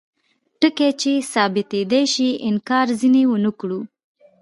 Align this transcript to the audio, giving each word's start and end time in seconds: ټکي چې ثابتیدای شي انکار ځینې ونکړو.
ټکي 0.59 0.89
چې 1.01 1.11
ثابتیدای 1.33 2.03
شي 2.13 2.29
انکار 2.49 2.87
ځینې 2.99 3.23
ونکړو. 3.31 3.79